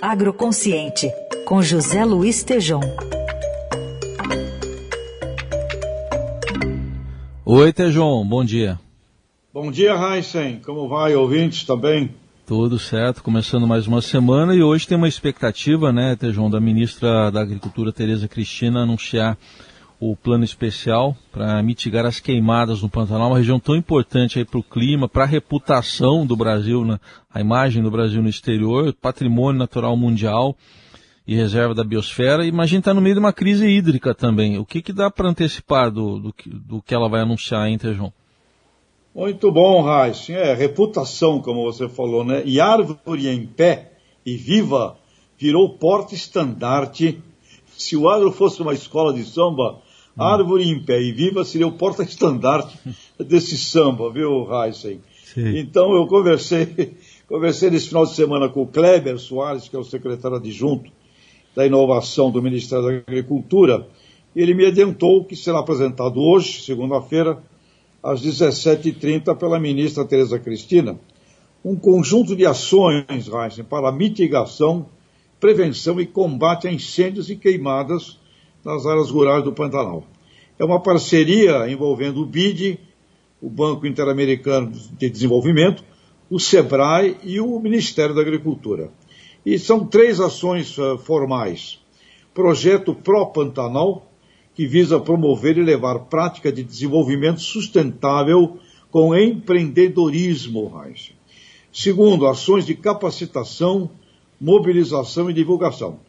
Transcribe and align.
Agroconsciente, 0.00 1.10
com 1.44 1.62
José 1.62 2.04
Luiz 2.04 2.42
Tejom. 2.42 2.80
Oi, 7.44 7.72
Tejom, 7.72 8.26
bom 8.26 8.44
dia. 8.44 8.78
Bom 9.52 9.70
dia, 9.70 9.94
Heisen. 9.94 10.60
Como 10.64 10.88
vai, 10.88 11.14
ouvintes 11.14 11.64
também? 11.64 12.10
Tudo 12.46 12.78
certo, 12.78 13.22
começando 13.22 13.66
mais 13.66 13.86
uma 13.86 14.00
semana 14.00 14.54
e 14.54 14.62
hoje 14.62 14.86
tem 14.86 14.96
uma 14.96 15.08
expectativa, 15.08 15.92
né, 15.92 16.14
Tejão, 16.14 16.48
da 16.48 16.60
ministra 16.60 17.30
da 17.30 17.40
Agricultura, 17.40 17.92
Tereza 17.92 18.28
Cristina, 18.28 18.82
anunciar 18.82 19.36
o 19.98 20.14
plano 20.14 20.44
especial 20.44 21.16
para 21.32 21.62
mitigar 21.62 22.04
as 22.04 22.20
queimadas 22.20 22.82
no 22.82 22.88
Pantanal, 22.88 23.28
uma 23.28 23.38
região 23.38 23.58
tão 23.58 23.74
importante 23.74 24.44
para 24.44 24.58
o 24.58 24.62
clima, 24.62 25.08
para 25.08 25.24
a 25.24 25.26
reputação 25.26 26.26
do 26.26 26.36
Brasil, 26.36 26.84
né, 26.84 27.00
a 27.32 27.40
imagem 27.40 27.82
do 27.82 27.90
Brasil 27.90 28.22
no 28.22 28.28
exterior, 28.28 28.92
patrimônio 28.92 29.58
natural 29.58 29.96
mundial 29.96 30.54
e 31.26 31.34
reserva 31.34 31.74
da 31.74 31.82
biosfera. 31.82 32.46
Imagina 32.46 32.80
estar 32.80 32.90
tá 32.90 32.94
no 32.94 33.00
meio 33.00 33.14
de 33.14 33.20
uma 33.20 33.32
crise 33.32 33.66
hídrica 33.66 34.14
também. 34.14 34.58
O 34.58 34.64
que, 34.64 34.80
que 34.80 34.92
dá 34.92 35.10
para 35.10 35.28
antecipar 35.28 35.90
do, 35.90 36.20
do, 36.20 36.34
do, 36.46 36.82
que 36.82 36.94
ela 36.94 37.08
vai 37.08 37.22
anunciar, 37.22 37.68
hein, 37.68 37.78
Tejão? 37.78 38.12
Muito 39.14 39.50
bom, 39.50 39.82
Raíssa. 39.82 40.32
É, 40.32 40.54
reputação, 40.54 41.40
como 41.40 41.64
você 41.64 41.88
falou, 41.88 42.22
né? 42.22 42.42
E 42.44 42.60
árvore 42.60 43.28
em 43.28 43.46
pé 43.46 43.92
e 44.24 44.36
viva 44.36 44.98
virou 45.38 45.70
porta-estandarte. 45.70 47.20
Se 47.76 47.96
o 47.96 48.08
agro 48.08 48.30
fosse 48.30 48.62
uma 48.62 48.74
escola 48.74 49.12
de 49.12 49.24
samba. 49.24 49.80
Árvore 50.18 50.68
em 50.68 50.82
pé 50.82 51.00
e 51.00 51.12
viva 51.12 51.44
seria 51.44 51.66
o 51.66 51.72
porta-estandarte 51.72 52.78
desse 53.18 53.58
samba, 53.58 54.10
viu, 54.10 54.48
Heisen? 54.52 55.00
Então 55.36 55.94
eu 55.94 56.06
conversei, 56.06 56.96
conversei 57.28 57.70
nesse 57.70 57.88
final 57.88 58.06
de 58.06 58.14
semana 58.14 58.48
com 58.48 58.62
o 58.62 58.66
Kleber 58.66 59.18
Soares, 59.18 59.68
que 59.68 59.76
é 59.76 59.78
o 59.78 59.84
secretário 59.84 60.38
adjunto 60.38 60.90
da 61.54 61.66
inovação 61.66 62.30
do 62.30 62.42
Ministério 62.42 62.84
da 62.84 62.90
Agricultura, 62.98 63.86
e 64.34 64.40
ele 64.40 64.54
me 64.54 64.66
adiantou 64.66 65.24
que 65.24 65.34
será 65.34 65.60
apresentado 65.60 66.20
hoje, 66.20 66.62
segunda-feira, 66.62 67.42
às 68.02 68.22
17h30 68.22 69.34
pela 69.36 69.58
ministra 69.58 70.04
Tereza 70.04 70.38
Cristina, 70.38 70.98
um 71.64 71.74
conjunto 71.74 72.36
de 72.36 72.46
ações, 72.46 73.04
Heisen, 73.08 73.64
para 73.64 73.90
mitigação, 73.90 74.86
prevenção 75.40 76.00
e 76.00 76.06
combate 76.06 76.68
a 76.68 76.72
incêndios 76.72 77.28
e 77.28 77.36
queimadas 77.36 78.18
nas 78.66 78.84
áreas 78.84 79.10
rurais 79.10 79.44
do 79.44 79.52
Pantanal. 79.52 80.02
É 80.58 80.64
uma 80.64 80.80
parceria 80.80 81.70
envolvendo 81.70 82.20
o 82.20 82.26
BID, 82.26 82.80
o 83.40 83.48
Banco 83.48 83.86
Interamericano 83.86 84.72
de 84.98 85.08
Desenvolvimento, 85.08 85.84
o 86.28 86.40
SEBRAE 86.40 87.16
e 87.22 87.40
o 87.40 87.60
Ministério 87.60 88.12
da 88.12 88.22
Agricultura. 88.22 88.90
E 89.44 89.56
são 89.56 89.86
três 89.86 90.18
ações 90.18 90.76
uh, 90.78 90.98
formais. 90.98 91.78
Projeto 92.34 92.92
Pro 92.92 93.26
Pantanal, 93.26 94.10
que 94.52 94.66
visa 94.66 94.98
promover 94.98 95.56
e 95.56 95.62
levar 95.62 96.00
prática 96.00 96.50
de 96.50 96.64
desenvolvimento 96.64 97.40
sustentável 97.40 98.58
com 98.90 99.14
empreendedorismo. 99.14 100.72
Segundo, 101.72 102.26
ações 102.26 102.66
de 102.66 102.74
capacitação, 102.74 103.88
mobilização 104.40 105.30
e 105.30 105.32
divulgação. 105.32 106.00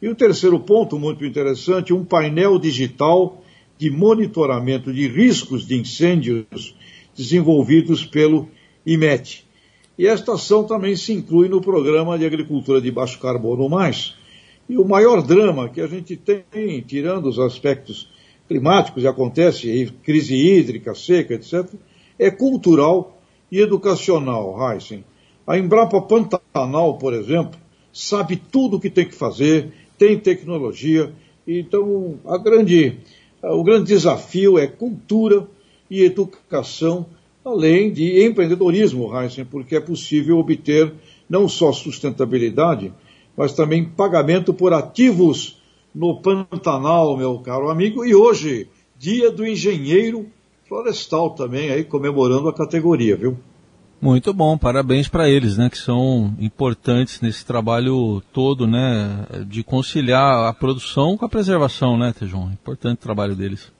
E 0.00 0.08
o 0.08 0.14
terceiro 0.14 0.60
ponto, 0.60 0.98
muito 0.98 1.24
interessante, 1.24 1.92
um 1.92 2.04
painel 2.04 2.58
digital 2.58 3.42
de 3.76 3.90
monitoramento 3.90 4.92
de 4.92 5.08
riscos 5.08 5.66
de 5.66 5.76
incêndios 5.76 6.74
desenvolvidos 7.16 8.04
pelo 8.04 8.48
IMET. 8.86 9.44
E 9.98 10.06
esta 10.06 10.34
ação 10.34 10.62
também 10.64 10.94
se 10.94 11.12
inclui 11.12 11.48
no 11.48 11.60
programa 11.60 12.16
de 12.16 12.24
agricultura 12.24 12.80
de 12.80 12.90
baixo 12.90 13.18
carbono 13.18 13.68
mais, 13.68 14.14
e 14.68 14.78
o 14.78 14.84
maior 14.84 15.20
drama 15.22 15.68
que 15.68 15.80
a 15.80 15.86
gente 15.88 16.16
tem, 16.16 16.80
tirando 16.82 17.26
os 17.26 17.38
aspectos 17.38 18.08
climáticos, 18.46 19.02
e 19.02 19.08
acontece, 19.08 19.92
crise 20.04 20.36
hídrica, 20.36 20.94
seca, 20.94 21.34
etc., 21.34 21.68
é 22.16 22.30
cultural 22.30 23.20
e 23.50 23.60
educacional, 23.60 24.56
Heisen. 24.60 25.04
A 25.46 25.58
Embrapa 25.58 26.00
Pantanal, 26.02 26.98
por 26.98 27.14
exemplo, 27.14 27.58
sabe 27.92 28.36
tudo 28.36 28.76
o 28.76 28.80
que 28.80 28.90
tem 28.90 29.06
que 29.06 29.14
fazer, 29.14 29.72
tem 29.98 30.18
tecnologia, 30.18 31.12
então 31.46 32.18
a 32.24 32.38
grande, 32.38 32.98
o 33.42 33.64
grande 33.64 33.86
desafio 33.86 34.58
é 34.58 34.66
cultura 34.66 35.46
e 35.90 36.04
educação, 36.04 37.06
além 37.44 37.92
de 37.92 38.24
empreendedorismo, 38.24 39.14
Heisen, 39.18 39.44
porque 39.44 39.76
é 39.76 39.80
possível 39.80 40.38
obter 40.38 40.92
não 41.28 41.48
só 41.48 41.72
sustentabilidade, 41.72 42.92
mas 43.36 43.52
também 43.52 43.84
pagamento 43.84 44.54
por 44.54 44.72
ativos 44.72 45.58
no 45.94 46.20
Pantanal, 46.20 47.16
meu 47.16 47.38
caro 47.38 47.70
amigo. 47.70 48.04
E 48.04 48.14
hoje, 48.14 48.68
dia 48.98 49.30
do 49.30 49.46
engenheiro 49.46 50.26
florestal 50.66 51.30
também, 51.30 51.70
aí 51.70 51.84
comemorando 51.84 52.48
a 52.48 52.54
categoria, 52.54 53.16
viu? 53.16 53.38
Muito 54.00 54.32
bom, 54.32 54.56
parabéns 54.56 55.08
para 55.08 55.28
eles, 55.28 55.56
né, 55.56 55.68
que 55.68 55.76
são 55.76 56.32
importantes 56.38 57.20
nesse 57.20 57.44
trabalho 57.44 58.22
todo, 58.32 58.64
né, 58.64 59.26
de 59.46 59.64
conciliar 59.64 60.48
a 60.48 60.52
produção 60.52 61.16
com 61.16 61.24
a 61.24 61.28
preservação, 61.28 61.98
né, 61.98 62.14
Tejon? 62.16 62.50
Importante 62.52 62.98
o 62.98 63.02
trabalho 63.02 63.34
deles. 63.34 63.72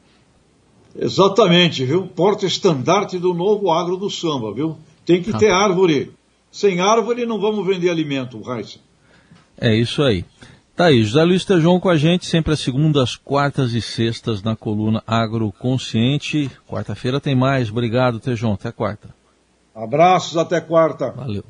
Exatamente, 0.98 1.84
viu? 1.84 2.08
Porta-estandarte 2.08 3.16
do 3.18 3.32
novo 3.32 3.70
agro 3.70 3.96
do 3.96 4.10
samba, 4.10 4.52
viu? 4.52 4.76
Tem 5.06 5.22
que 5.22 5.30
ah. 5.30 5.38
ter 5.38 5.52
árvore. 5.52 6.12
Sem 6.50 6.80
árvore 6.80 7.24
não 7.24 7.40
vamos 7.40 7.64
vender 7.64 7.88
alimento, 7.88 8.40
Raíssa. 8.42 8.80
É 9.56 9.74
isso 9.74 10.02
aí. 10.02 10.24
Tá 10.74 10.86
aí, 10.86 11.02
José 11.02 11.24
Luiz 11.24 11.44
Tejon 11.44 11.78
com 11.78 11.88
a 11.88 11.96
gente, 11.96 12.26
sempre 12.26 12.52
às 12.52 12.60
segundas, 12.60 13.16
quartas 13.16 13.72
e 13.74 13.80
sextas 13.80 14.42
na 14.42 14.56
coluna 14.56 15.02
Agroconsciente. 15.06 16.50
Quarta-feira 16.68 17.20
tem 17.20 17.34
mais. 17.34 17.70
Obrigado, 17.70 18.18
Tejon. 18.18 18.54
Até 18.54 18.72
quarta. 18.72 19.17
Abraços, 19.78 20.36
até 20.36 20.60
quarta. 20.60 21.12
Valeu. 21.12 21.44